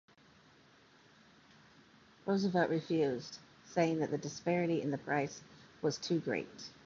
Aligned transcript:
Roosevelt 2.25 2.71
refused, 2.71 3.37
saying 3.65 3.99
that 3.99 4.09
the 4.09 4.17
disparity 4.17 4.81
in 4.81 4.97
price 4.97 5.43
was 5.83 5.99
too 5.99 6.19
great. 6.19 6.71